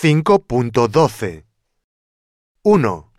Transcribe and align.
5.12 0.00 1.44
1. 2.62 3.12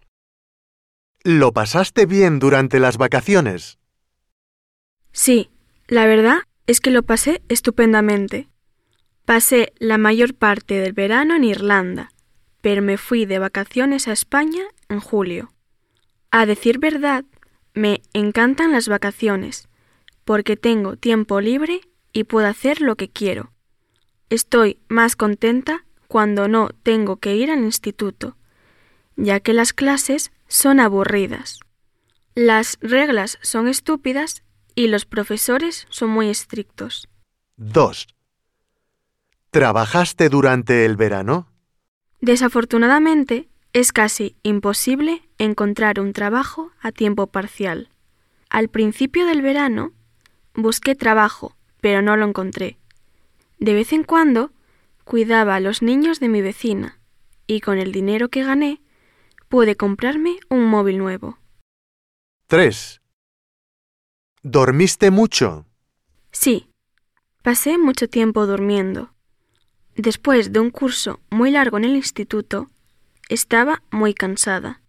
¿Lo 1.25 1.51
pasaste 1.51 2.05
bien 2.05 2.39
durante 2.39 2.79
las 2.79 2.97
vacaciones? 2.97 3.79
Sí, 5.11 5.49
la 5.89 6.05
verdad 6.05 6.37
es 6.67 6.79
que 6.79 6.91
lo 6.91 7.03
pasé 7.03 7.41
estupendamente. 7.49 8.47
Pasé 9.25 9.73
la 9.79 9.97
mayor 9.97 10.35
parte 10.35 10.75
del 10.75 10.93
verano 10.93 11.35
en 11.35 11.43
Irlanda, 11.43 12.13
pero 12.61 12.81
me 12.81 12.95
fui 12.95 13.25
de 13.25 13.39
vacaciones 13.39 14.07
a 14.07 14.13
España 14.13 14.63
en 14.87 15.01
julio. 15.01 15.51
A 16.31 16.45
decir 16.45 16.79
verdad, 16.79 17.25
me 17.73 18.01
encantan 18.13 18.71
las 18.71 18.87
vacaciones, 18.87 19.67
porque 20.23 20.55
tengo 20.55 20.95
tiempo 20.95 21.41
libre 21.41 21.81
y 22.13 22.23
puedo 22.23 22.47
hacer 22.47 22.79
lo 22.79 22.95
que 22.95 23.09
quiero. 23.09 23.51
Estoy 24.29 24.79
más 24.87 25.17
contenta 25.17 25.83
cuando 26.09 26.47
no 26.47 26.69
tengo 26.81 27.17
que 27.17 27.35
ir 27.35 27.51
al 27.51 27.59
instituto, 27.59 28.35
ya 29.15 29.39
que 29.39 29.53
las 29.53 29.73
clases 29.73 30.31
son 30.47 30.79
aburridas. 30.79 31.59
Las 32.33 32.79
reglas 32.81 33.37
son 33.43 33.67
estúpidas 33.67 34.41
y 34.73 34.87
los 34.87 35.05
profesores 35.05 35.85
son 35.91 36.09
muy 36.09 36.29
estrictos. 36.29 37.07
2. 37.57 38.07
¿Trabajaste 39.51 40.29
durante 40.29 40.83
el 40.83 40.97
verano? 40.97 41.47
Desafortunadamente, 42.21 43.47
es 43.71 43.91
casi 43.91 44.35
imposible 44.41 45.21
encontrar 45.37 45.99
un 45.99 46.13
trabajo 46.13 46.71
a 46.81 46.91
tiempo 46.91 47.27
parcial. 47.27 47.89
Al 48.49 48.69
principio 48.69 49.27
del 49.27 49.43
verano 49.43 49.91
busqué 50.55 50.95
trabajo, 50.95 51.55
pero 51.81 52.01
no 52.01 52.17
lo 52.17 52.25
encontré. 52.25 52.79
De 53.59 53.75
vez 53.75 53.93
en 53.93 54.03
cuando 54.03 54.51
cuidaba 55.09 55.55
a 55.55 55.59
los 55.59 55.81
niños 55.81 56.19
de 56.19 56.29
mi 56.29 56.39
vecina 56.39 56.99
y 57.47 57.61
con 57.61 57.79
el 57.79 57.91
dinero 57.91 58.29
que 58.29 58.43
gané 58.43 58.79
pude 59.47 59.75
comprarme 59.75 60.37
un 60.51 60.65
móvil 60.65 60.99
nuevo. 60.99 61.39
3. 62.45 63.01
¿Dormiste 64.43 65.09
mucho? 65.09 65.65
Sí, 66.31 66.69
pasé 67.41 67.79
mucho 67.79 68.07
tiempo 68.07 68.45
durmiendo. 68.45 69.11
Después 69.95 70.53
de 70.53 70.59
un 70.59 70.69
curso 70.69 71.19
muy 71.31 71.49
largo 71.49 71.77
en 71.77 71.85
el 71.85 71.95
instituto, 71.95 72.69
estaba 73.29 73.81
muy 73.89 74.13
cansada. 74.13 74.83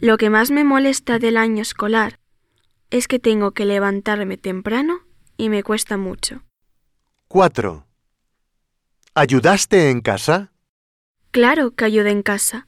Lo 0.00 0.16
que 0.16 0.30
más 0.30 0.50
me 0.50 0.64
molesta 0.64 1.20
del 1.20 1.36
año 1.36 1.62
escolar 1.62 2.18
es 2.90 3.06
que 3.06 3.20
tengo 3.20 3.52
que 3.52 3.66
levantarme 3.66 4.36
temprano 4.36 5.02
y 5.36 5.48
me 5.48 5.62
cuesta 5.62 5.96
mucho. 5.96 6.42
4. 7.28 7.83
¿Ayudaste 9.16 9.90
en 9.90 10.00
casa? 10.00 10.50
Claro 11.30 11.70
que 11.70 11.84
ayudé 11.84 12.10
en 12.10 12.22
casa. 12.22 12.66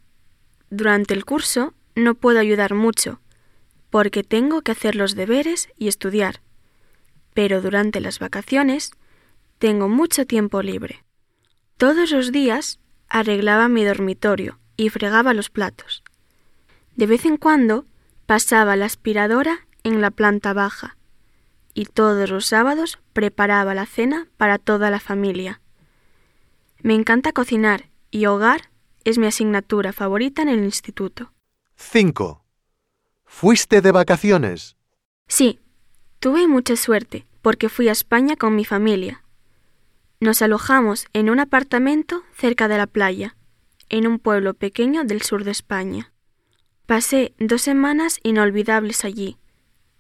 Durante 0.71 1.13
el 1.13 1.25
curso 1.25 1.75
no 1.97 2.15
puedo 2.15 2.39
ayudar 2.39 2.73
mucho, 2.73 3.21
porque 3.91 4.23
tengo 4.23 4.63
que 4.63 4.71
hacer 4.71 4.95
los 4.95 5.17
deberes 5.17 5.69
y 5.77 5.89
estudiar. 5.89 6.43
Pero 7.35 7.61
durante 7.63 8.01
las 8.01 8.21
vacaciones 8.21 8.93
tengo 9.59 9.89
mucho 9.89 10.25
tiempo 10.25 10.63
libre. 10.63 11.05
Todos 11.79 12.13
los 12.13 12.31
días 12.31 12.79
arreglaba 13.09 13.67
mi 13.67 13.85
dormitorio 13.85 14.61
y 14.77 14.91
fregaba 14.91 15.35
los 15.35 15.51
platos. 15.51 16.05
De 16.95 17.09
vez 17.09 17.25
en 17.25 17.39
cuando 17.39 17.87
pasaba 18.27 18.77
la 18.77 18.87
aspiradora 18.87 19.67
en 19.83 20.01
la 20.01 20.13
planta 20.13 20.53
baja 20.53 20.97
y 21.75 21.87
todos 21.87 22.31
los 22.31 22.47
sábados 22.47 23.01
preparaba 23.13 23.75
la 23.75 23.87
cena 23.87 24.29
para 24.37 24.59
toda 24.59 24.91
la 24.91 25.01
familia. 25.01 25.61
Me 26.87 26.95
encanta 26.95 27.33
cocinar 27.33 27.91
y 28.13 28.27
hogar 28.27 28.71
es 29.03 29.19
mi 29.19 29.27
asignatura 29.27 29.93
favorita 29.93 30.43
en 30.43 30.49
el 30.49 30.63
instituto. 30.63 31.33
5. 31.75 32.45
¿Fuiste 33.25 33.81
de 33.81 33.91
vacaciones? 33.91 34.77
Sí, 35.27 35.59
tuve 36.21 36.47
mucha 36.47 36.77
suerte 36.77 37.27
porque 37.43 37.69
fui 37.69 37.89
a 37.89 37.93
España 37.93 38.37
con 38.37 38.55
mi 38.55 38.65
familia. 38.65 39.25
Nos 40.21 40.43
alojamos 40.43 41.07
en 41.13 41.29
un 41.29 41.41
apartamento 41.41 42.23
cerca 42.37 42.69
de 42.69 42.79
la 42.79 42.87
playa, 42.87 43.37
en 43.89 44.07
un 44.07 44.21
pueblo 44.21 44.55
pequeño 44.55 45.03
del 45.03 45.23
sur 45.23 45.43
de 45.43 45.51
España. 45.51 46.13
Pasé 46.87 47.35
dos 47.41 47.63
semanas 47.63 48.21
inolvidables 48.23 49.05
allí. 49.05 49.39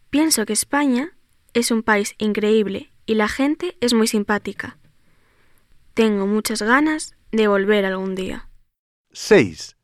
Pienso 0.08 0.46
que 0.46 0.52
España 0.52 1.16
es 1.52 1.72
un 1.72 1.82
país 1.82 2.14
increíble 2.18 2.92
y 3.06 3.16
la 3.16 3.26
gente 3.26 3.76
es 3.80 3.92
muy 3.92 4.06
simpática. 4.06 4.78
Tengo 5.96 6.26
muchas 6.26 6.60
ganas 6.60 7.16
de 7.32 7.48
volver 7.48 7.86
algún 7.86 8.14
día. 8.14 8.50
6. 9.12 9.78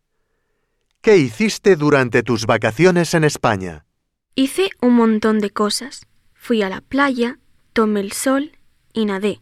¿Qué 1.01 1.17
hiciste 1.17 1.75
durante 1.75 2.23
tus 2.23 2.45
vacaciones 2.45 3.15
en 3.15 3.25
España? 3.25 3.87
Hice 4.35 4.69
un 4.83 4.93
montón 4.93 5.39
de 5.39 5.49
cosas. 5.49 6.07
Fui 6.35 6.61
a 6.61 6.69
la 6.69 6.83
playa, 6.83 7.39
tomé 7.73 8.01
el 8.01 8.13
sol 8.13 8.53
y 8.93 9.07
nadé. 9.07 9.41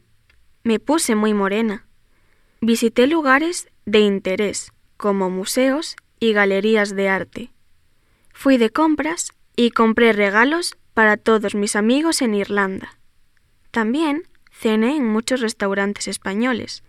Me 0.62 0.78
puse 0.78 1.16
muy 1.16 1.34
morena. 1.34 1.88
Visité 2.60 3.08
lugares 3.08 3.66
de 3.84 3.98
interés, 3.98 4.72
como 4.96 5.28
museos 5.28 5.96
y 6.20 6.32
galerías 6.32 6.94
de 6.94 7.08
arte. 7.08 7.52
Fui 8.32 8.58
de 8.58 8.70
compras 8.70 9.32
y 9.56 9.72
compré 9.72 10.12
regalos 10.12 10.76
para 10.94 11.16
todos 11.16 11.56
mis 11.56 11.74
amigos 11.74 12.22
en 12.22 12.36
Irlanda. 12.36 13.00
También 13.72 14.29
cené 14.60 14.96
en 14.96 15.06
muchos 15.06 15.40
restaurantes 15.40 16.06
españoles 16.06 16.82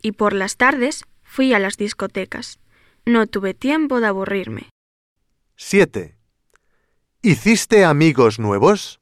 y 0.00 0.12
por 0.12 0.32
las 0.32 0.56
tardes 0.56 1.04
fui 1.24 1.52
a 1.54 1.58
las 1.58 1.76
discotecas. 1.76 2.60
No 3.04 3.26
tuve 3.26 3.52
tiempo 3.52 4.00
de 4.00 4.06
aburrirme. 4.06 4.70
7. 5.56 6.16
¿Hiciste 7.22 7.84
amigos 7.84 8.38
nuevos? 8.38 9.00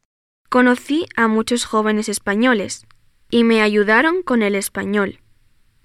Conocí 0.49 1.07
a 1.17 1.29
muchos 1.29 1.67
jóvenes 1.67 2.09
españoles 2.09 2.87
y 3.31 3.45
me 3.45 3.61
ayudaron 3.61 4.23
con 4.23 4.43
el 4.43 4.55
español. 4.55 5.21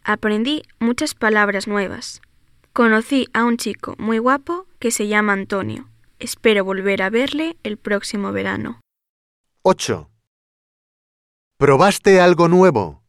Aprendí 0.03 0.63
muchas 0.79 1.15
palabras 1.15 1.67
nuevas. 1.67 2.21
Conocí 2.71 3.27
a 3.33 3.43
un 3.43 3.57
chico 3.57 3.95
muy 3.97 4.17
guapo 4.17 4.65
que 4.79 4.91
se 4.91 5.07
llama 5.07 5.33
Antonio. 5.33 5.89
Espero 6.19 6.63
volver 6.63 7.01
a 7.01 7.09
verle 7.09 7.57
el 7.63 7.77
próximo 7.77 8.31
verano. 8.31 8.79
8. 9.63 10.09
¿Probaste 11.59 12.21
algo 12.21 12.47
nuevo? 12.47 13.03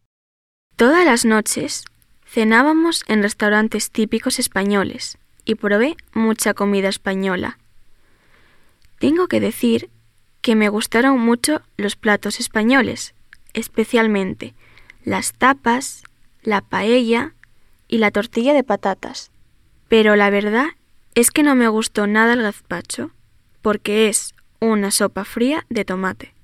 Todas 0.75 1.05
las 1.05 1.25
noches 1.25 1.85
cenábamos 2.27 3.05
en 3.07 3.23
restaurantes 3.23 3.93
típicos 3.93 4.41
españoles 4.41 5.19
y 5.45 5.55
probé 5.55 5.97
mucha 6.15 6.53
comida 6.53 6.89
española. 6.89 7.61
Tengo 8.99 9.29
que 9.29 9.39
decir 9.39 9.89
que 10.41 10.57
me 10.57 10.69
gustaron 10.69 11.21
mucho 11.21 11.63
los 11.77 11.95
platos 11.95 12.41
españoles, 12.41 13.15
especialmente 13.53 14.55
las 15.05 15.33
tapas, 15.33 16.03
la 16.43 16.61
paella 16.61 17.35
y 17.87 17.99
la 17.99 18.11
tortilla 18.11 18.53
de 18.53 18.65
patatas. 18.65 19.31
Pero 19.87 20.17
la 20.17 20.29
verdad 20.29 20.71
es 21.15 21.31
que 21.31 21.45
no 21.45 21.55
me 21.55 21.69
gustó 21.69 22.09
nada 22.09 22.33
el 22.33 22.43
gazpacho, 22.43 23.13
porque 23.63 24.09
es 24.09 24.35
una 24.59 24.91
sopa 24.91 25.25
fría 25.25 25.67
de 25.69 25.85
tomate. 25.85 26.35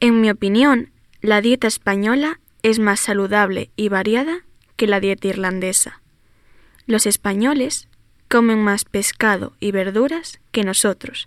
En 0.00 0.22
mi 0.22 0.30
opinión, 0.30 0.91
la 1.22 1.40
dieta 1.40 1.68
española 1.68 2.40
es 2.62 2.80
más 2.80 3.00
saludable 3.00 3.70
y 3.76 3.88
variada 3.88 4.44
que 4.76 4.88
la 4.88 5.00
dieta 5.00 5.28
irlandesa. 5.28 6.02
Los 6.86 7.06
españoles 7.06 7.88
comen 8.28 8.62
más 8.62 8.84
pescado 8.84 9.54
y 9.60 9.70
verduras 9.70 10.40
que 10.50 10.64
nosotros 10.64 11.26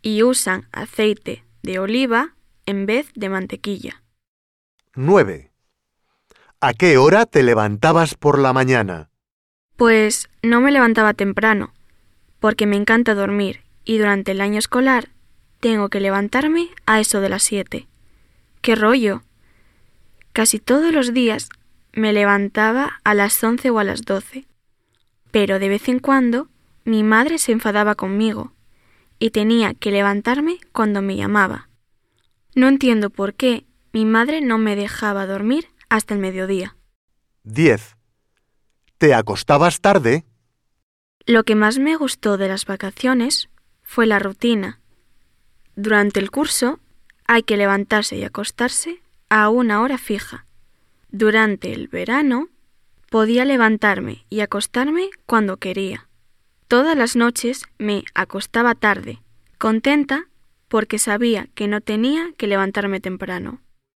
y 0.00 0.22
usan 0.22 0.66
aceite 0.72 1.44
de 1.62 1.78
oliva 1.78 2.34
en 2.64 2.86
vez 2.86 3.10
de 3.14 3.28
mantequilla. 3.28 4.02
9. 4.94 5.50
¿A 6.60 6.72
qué 6.72 6.96
hora 6.96 7.26
te 7.26 7.42
levantabas 7.42 8.14
por 8.14 8.38
la 8.38 8.52
mañana? 8.52 9.10
Pues 9.76 10.28
no 10.42 10.60
me 10.60 10.72
levantaba 10.72 11.12
temprano, 11.12 11.72
porque 12.40 12.66
me 12.66 12.76
encanta 12.76 13.14
dormir 13.14 13.62
y 13.84 13.98
durante 13.98 14.32
el 14.32 14.40
año 14.40 14.58
escolar 14.58 15.10
tengo 15.60 15.88
que 15.88 16.00
levantarme 16.00 16.68
a 16.86 16.98
eso 16.98 17.20
de 17.20 17.28
las 17.28 17.42
siete. 17.42 17.88
¡Qué 18.60 18.74
rollo! 18.74 19.22
Casi 20.32 20.58
todos 20.58 20.92
los 20.92 21.12
días 21.12 21.48
me 21.92 22.12
levantaba 22.12 23.00
a 23.04 23.14
las 23.14 23.42
once 23.42 23.70
o 23.70 23.78
a 23.78 23.84
las 23.84 24.02
doce, 24.02 24.46
pero 25.30 25.58
de 25.58 25.68
vez 25.68 25.88
en 25.88 25.98
cuando 25.98 26.48
mi 26.84 27.02
madre 27.02 27.38
se 27.38 27.52
enfadaba 27.52 27.94
conmigo 27.94 28.52
y 29.18 29.30
tenía 29.30 29.74
que 29.74 29.90
levantarme 29.90 30.58
cuando 30.72 31.02
me 31.02 31.16
llamaba. 31.16 31.68
No 32.54 32.68
entiendo 32.68 33.10
por 33.10 33.34
qué 33.34 33.66
mi 33.92 34.04
madre 34.04 34.40
no 34.40 34.58
me 34.58 34.76
dejaba 34.76 35.26
dormir 35.26 35.68
hasta 35.88 36.14
el 36.14 36.20
mediodía. 36.20 36.76
10. 37.44 37.96
¿Te 38.98 39.14
acostabas 39.14 39.80
tarde? 39.80 40.24
Lo 41.26 41.44
que 41.44 41.54
más 41.54 41.78
me 41.78 41.96
gustó 41.96 42.36
de 42.36 42.48
las 42.48 42.64
vacaciones 42.64 43.48
fue 43.82 44.06
la 44.06 44.18
rutina. 44.18 44.80
Durante 45.76 46.20
el 46.20 46.30
curso 46.30 46.80
hay 47.28 47.44
que 47.44 47.56
levantarse 47.56 48.16
y 48.16 48.24
acostarse 48.24 49.00
a 49.28 49.48
una 49.48 49.80
hora 49.82 49.98
fija. 49.98 50.46
Durante 51.10 51.72
el 51.72 51.86
verano 51.86 52.48
Podía 53.10 53.46
levantarme 53.46 54.26
y 54.28 54.40
acostarme 54.40 55.08
cuando 55.24 55.56
quería. 55.56 56.08
Todas 56.68 56.94
las 56.94 57.16
noches 57.16 57.64
me 57.78 58.04
acostaba 58.14 58.74
tarde, 58.74 59.22
contenta 59.56 60.26
porque 60.68 60.98
sabía 60.98 61.48
que 61.54 61.68
no 61.68 61.80
tenía 61.80 62.32
que 62.36 62.46
levantarme 62.46 63.00
temprano. 63.00 63.62